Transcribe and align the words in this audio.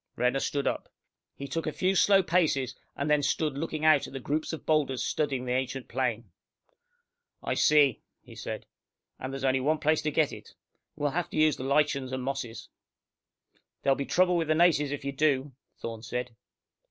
Renner 0.15 0.39
stood 0.39 0.65
up. 0.65 0.89
He 1.35 1.47
took 1.47 1.67
a 1.67 1.71
few 1.71 1.93
slow 1.93 2.23
paces, 2.23 2.73
and 2.95 3.07
then 3.07 3.21
stood 3.21 3.55
looking 3.55 3.85
out 3.85 4.07
at 4.07 4.13
the 4.13 4.19
groups 4.19 4.51
of 4.51 4.65
boulders 4.65 5.03
studding 5.03 5.45
the 5.45 5.51
ancient 5.51 5.87
plain. 5.87 6.31
"I 7.43 7.53
see," 7.53 8.01
he 8.23 8.33
said. 8.33 8.65
"And 9.19 9.31
there's 9.31 9.43
only 9.43 9.59
one 9.59 9.77
place 9.77 10.01
to 10.01 10.09
get 10.09 10.31
it. 10.33 10.55
We'll 10.95 11.11
have 11.11 11.29
to 11.29 11.37
use 11.37 11.57
the 11.57 11.63
lichens 11.65 12.11
and 12.11 12.21
the 12.21 12.25
mosses." 12.25 12.67
"There'll 13.83 13.93
be 13.95 14.05
trouble 14.05 14.37
with 14.37 14.47
the 14.47 14.55
natives 14.55 14.89
if 14.89 15.05
you 15.05 15.11
do," 15.11 15.51
Thorne 15.77 16.01
said. 16.01 16.35